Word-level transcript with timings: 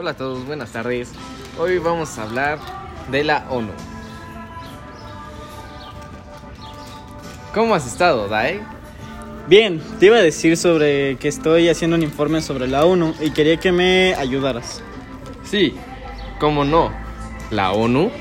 Hola 0.00 0.12
a 0.12 0.16
todos, 0.16 0.46
buenas 0.46 0.70
tardes. 0.70 1.10
Hoy 1.58 1.78
vamos 1.78 2.16
a 2.18 2.22
hablar 2.22 2.60
de 3.10 3.24
la 3.24 3.50
ONU. 3.50 3.72
¿Cómo 7.52 7.74
has 7.74 7.84
estado, 7.84 8.28
Dai? 8.28 8.60
Bien, 9.48 9.82
te 9.98 10.06
iba 10.06 10.18
a 10.18 10.22
decir 10.22 10.56
sobre 10.56 11.16
que 11.16 11.26
estoy 11.26 11.68
haciendo 11.68 11.96
un 11.96 12.04
informe 12.04 12.40
sobre 12.42 12.68
la 12.68 12.84
ONU 12.84 13.12
y 13.20 13.32
quería 13.32 13.56
que 13.56 13.72
me 13.72 14.14
ayudaras. 14.14 14.84
Sí, 15.42 15.74
cómo 16.38 16.64
no. 16.64 16.92
La 17.50 17.72
ONU 17.72 18.12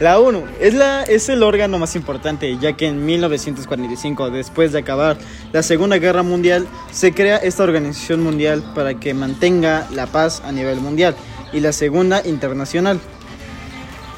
La 0.00 0.18
ONU 0.18 0.44
es, 0.60 0.74
la, 0.74 1.04
es 1.04 1.28
el 1.28 1.44
órgano 1.44 1.78
más 1.78 1.94
importante, 1.94 2.58
ya 2.58 2.72
que 2.72 2.88
en 2.88 3.06
1945, 3.06 4.30
después 4.30 4.72
de 4.72 4.80
acabar 4.80 5.16
la 5.52 5.62
Segunda 5.62 5.98
Guerra 5.98 6.24
Mundial, 6.24 6.66
se 6.90 7.12
crea 7.14 7.36
esta 7.36 7.62
organización 7.62 8.20
mundial 8.20 8.64
para 8.74 8.94
que 8.94 9.14
mantenga 9.14 9.86
la 9.92 10.06
paz 10.06 10.42
a 10.44 10.50
nivel 10.50 10.80
mundial 10.80 11.14
y 11.52 11.60
la 11.60 11.72
Segunda 11.72 12.26
Internacional. 12.26 12.98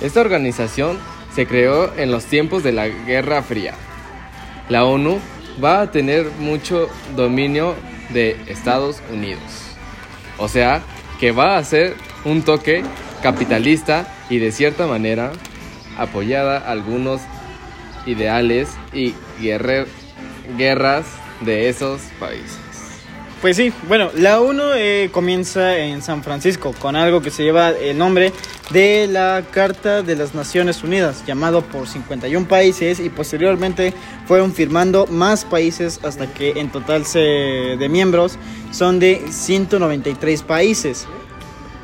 Esta 0.00 0.22
organización 0.22 0.98
se 1.34 1.46
creó 1.46 1.94
en 1.98 2.10
los 2.10 2.24
tiempos 2.24 2.62
de 2.62 2.72
la 2.72 2.88
Guerra 2.88 3.42
Fría. 3.42 3.74
La 4.70 4.86
ONU 4.86 5.18
va 5.62 5.82
a 5.82 5.90
tener 5.90 6.30
mucho 6.38 6.88
dominio 7.14 7.74
de 8.14 8.38
Estados 8.46 9.02
Unidos. 9.12 9.42
O 10.38 10.48
sea, 10.48 10.80
que 11.20 11.32
va 11.32 11.58
a 11.58 11.64
ser 11.64 11.96
un 12.24 12.42
toque 12.42 12.82
capitalista 13.22 14.06
y 14.30 14.38
de 14.38 14.52
cierta 14.52 14.86
manera 14.86 15.32
apoyada 15.96 16.58
algunos 16.58 17.20
ideales 18.06 18.68
y 18.92 19.14
guerrer- 19.40 19.86
guerras 20.56 21.04
de 21.40 21.68
esos 21.68 22.00
países. 22.20 22.58
Pues 23.42 23.58
sí, 23.58 23.70
bueno, 23.86 24.10
la 24.14 24.40
ONU 24.40 24.62
eh, 24.76 25.10
comienza 25.12 25.76
en 25.76 26.00
San 26.00 26.22
Francisco 26.24 26.74
con 26.78 26.96
algo 26.96 27.20
que 27.20 27.30
se 27.30 27.42
lleva 27.44 27.70
el 27.70 27.98
nombre 27.98 28.32
de 28.70 29.06
la 29.06 29.44
Carta 29.50 30.02
de 30.02 30.16
las 30.16 30.34
Naciones 30.34 30.82
Unidas, 30.82 31.22
llamado 31.26 31.60
por 31.60 31.86
51 31.86 32.48
países 32.48 32.98
y 32.98 33.10
posteriormente 33.10 33.92
fueron 34.26 34.52
firmando 34.54 35.06
más 35.06 35.44
países 35.44 36.00
hasta 36.02 36.32
que 36.32 36.52
en 36.58 36.70
total 36.70 37.04
se, 37.04 37.18
de 37.20 37.88
miembros 37.90 38.38
son 38.72 38.98
de 38.98 39.22
193 39.30 40.42
países. 40.42 41.06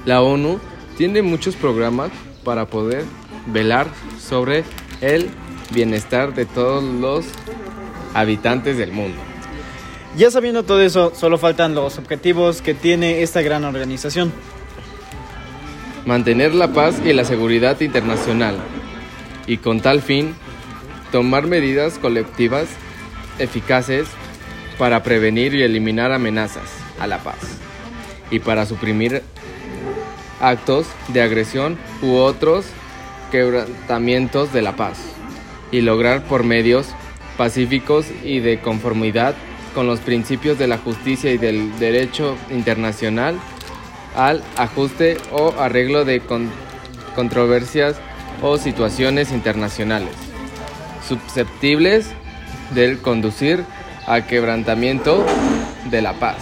La 0.07 0.23
ONU 0.23 0.59
tiene 0.97 1.21
muchos 1.21 1.55
programas 1.55 2.11
para 2.45 2.65
poder 2.67 3.05
velar 3.47 3.87
sobre 4.21 4.65
el 5.01 5.31
bienestar 5.73 6.35
de 6.35 6.47
todos 6.47 6.83
los 6.83 7.25
habitantes 8.15 8.77
del 8.77 8.93
mundo. 8.93 9.19
Ya 10.17 10.31
sabiendo 10.31 10.63
todo 10.63 10.83
eso, 10.83 11.13
solo 11.15 11.39
faltan 11.39 11.75
los 11.75 11.99
objetivos 11.99 12.61
que 12.61 12.75
tiene 12.75 13.23
esta 13.23 13.43
gran 13.43 13.65
organización. 13.65 14.33
mantener 16.05 16.53
la 16.53 16.73
paz 16.73 17.01
y 17.05 17.13
la 17.13 17.25
seguridad 17.25 17.81
internacional 17.81 18.57
y 19.47 19.59
con 19.59 19.81
tal 19.81 20.03
fin 20.03 20.35
tomar 21.13 21.47
medidas 21.47 21.99
colectivas 21.99 22.67
eficaces 23.39 24.09
para 24.79 25.05
prevenir 25.05 25.55
y 25.55 25.63
eliminar 25.63 26.11
amenazas 26.11 26.69
a 26.99 27.07
la 27.07 27.19
paz 27.19 27.37
y 28.33 28.41
para 28.41 28.67
suprimir 28.67 29.23
actos 30.41 30.87
de 31.09 31.23
agresión 31.23 31.79
u 32.03 32.15
otros 32.15 32.67
quebrantamientos 33.33 34.53
de 34.53 34.63
la 34.63 34.77
paz 34.77 34.99
y 35.73 35.81
lograr 35.81 36.23
por 36.25 36.45
medios 36.45 36.87
pacíficos 37.37 38.07
y 38.23 38.39
de 38.39 38.61
conformidad 38.61 39.35
con 39.75 39.87
los 39.87 39.99
principios 40.01 40.59
de 40.59 40.69
la 40.69 40.79
justicia 40.79 41.33
y 41.33 41.39
del 41.39 41.77
derecho 41.81 42.37
internacional 42.51 43.37
al 44.15 44.45
ajuste 44.57 45.17
o 45.33 45.55
arreglo 45.59 46.05
de 46.05 46.21
con- 46.21 46.51
controversias 47.17 47.97
o 48.43 48.59
situaciones 48.59 49.33
internacionales 49.33 50.15
susceptibles 51.09 52.07
del 52.75 52.99
conducir 52.99 53.65
a 54.07 54.27
quebrantamiento 54.27 55.25
de 55.91 56.03
la 56.03 56.13
paz. 56.15 56.37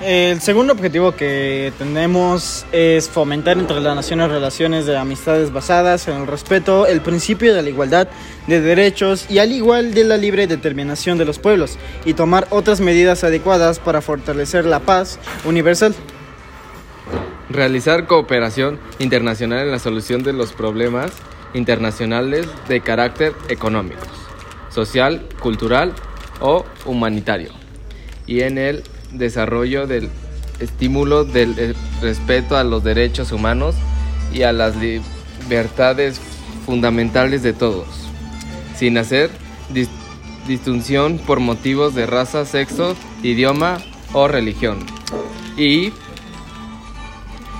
El 0.00 0.40
segundo 0.40 0.72
objetivo 0.74 1.16
que 1.16 1.72
tenemos 1.76 2.64
es 2.70 3.08
fomentar 3.08 3.58
entre 3.58 3.80
las 3.80 3.96
naciones 3.96 4.30
relaciones 4.30 4.86
de 4.86 4.96
amistades 4.96 5.52
basadas 5.52 6.06
en 6.06 6.18
el 6.18 6.28
respeto, 6.28 6.86
el 6.86 7.00
principio 7.00 7.52
de 7.52 7.62
la 7.62 7.68
igualdad 7.68 8.06
de 8.46 8.60
derechos 8.60 9.28
y 9.28 9.38
al 9.38 9.50
igual 9.50 9.94
de 9.94 10.04
la 10.04 10.16
libre 10.16 10.46
determinación 10.46 11.18
de 11.18 11.24
los 11.24 11.40
pueblos 11.40 11.78
y 12.04 12.14
tomar 12.14 12.46
otras 12.50 12.80
medidas 12.80 13.24
adecuadas 13.24 13.80
para 13.80 14.00
fortalecer 14.00 14.64
la 14.66 14.78
paz 14.78 15.18
universal. 15.44 15.96
Realizar 17.50 18.06
cooperación 18.06 18.78
internacional 19.00 19.66
en 19.66 19.72
la 19.72 19.80
solución 19.80 20.22
de 20.22 20.32
los 20.32 20.52
problemas 20.52 21.10
internacionales 21.54 22.46
de 22.68 22.80
carácter 22.82 23.32
económico, 23.48 24.06
social, 24.70 25.26
cultural 25.40 25.92
o 26.38 26.64
humanitario. 26.84 27.50
Y 28.26 28.42
en 28.42 28.58
el 28.58 28.84
desarrollo 29.12 29.86
del 29.86 30.08
estímulo 30.60 31.24
del 31.24 31.54
eh, 31.58 31.74
respeto 32.02 32.56
a 32.56 32.64
los 32.64 32.82
derechos 32.84 33.32
humanos 33.32 33.74
y 34.32 34.42
a 34.42 34.52
las 34.52 34.74
libertades 34.76 36.20
fundamentales 36.66 37.42
de 37.42 37.52
todos, 37.52 37.86
sin 38.76 38.98
hacer 38.98 39.30
dis- 39.72 39.88
distinción 40.46 41.18
por 41.18 41.40
motivos 41.40 41.94
de 41.94 42.06
raza, 42.06 42.44
sexo, 42.44 42.96
idioma 43.22 43.78
o 44.12 44.28
religión. 44.28 44.84
Y 45.56 45.92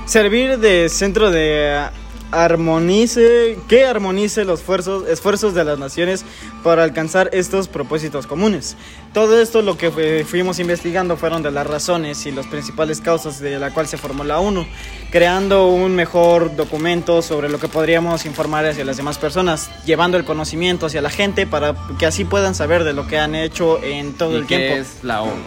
Servir 0.06 0.58
de 0.58 0.88
centro 0.88 1.30
de 1.30 1.86
armonice, 2.30 3.58
que 3.68 3.84
armonice 3.84 4.44
los 4.44 4.60
esfuerzos, 4.60 5.08
esfuerzos 5.08 5.54
de 5.54 5.64
las 5.64 5.78
naciones 5.78 6.24
para 6.62 6.84
alcanzar 6.84 7.30
estos 7.32 7.68
propósitos 7.68 8.26
comunes. 8.26 8.76
Todo 9.14 9.40
esto 9.40 9.62
lo 9.62 9.78
que 9.78 10.24
fuimos 10.28 10.58
investigando 10.58 11.16
fueron 11.16 11.42
de 11.42 11.50
las 11.50 11.66
razones 11.66 12.26
y 12.26 12.30
las 12.30 12.46
principales 12.46 13.00
causas 13.00 13.40
de 13.40 13.58
la 13.58 13.72
cual 13.72 13.88
se 13.88 13.96
formó 13.96 14.24
la 14.24 14.38
ONU, 14.38 14.66
creando 15.10 15.68
un 15.68 15.94
mejor 15.94 16.54
documento 16.54 17.22
sobre 17.22 17.48
lo 17.48 17.58
que 17.58 17.68
podríamos 17.68 18.26
informar 18.26 18.66
hacia 18.66 18.84
las 18.84 18.96
demás 18.96 19.18
personas, 19.18 19.70
llevando 19.86 20.18
el 20.18 20.24
conocimiento 20.24 20.86
hacia 20.86 21.00
la 21.00 21.10
gente 21.10 21.46
para 21.46 21.74
que 21.98 22.06
así 22.06 22.24
puedan 22.24 22.54
saber 22.54 22.84
de 22.84 22.92
lo 22.92 23.06
que 23.06 23.18
han 23.18 23.34
hecho 23.34 23.82
en 23.82 24.12
todo 24.14 24.32
¿Y 24.32 24.36
el 24.36 24.46
qué 24.46 24.56
tiempo. 24.58 24.76
es 24.76 25.02
la 25.02 25.22
ONU? 25.22 25.42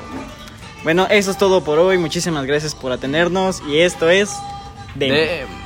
Bueno, 0.84 1.06
eso 1.12 1.30
es 1.30 1.38
todo 1.38 1.64
por 1.64 1.78
hoy. 1.78 2.00
Muchísimas 2.00 2.46
gracias 2.46 2.74
por 2.74 2.92
atendernos 2.92 3.62
y 3.70 3.80
esto 3.80 4.10
es 4.10 4.32
Demo. 4.96 5.16
Dem. 5.16 5.61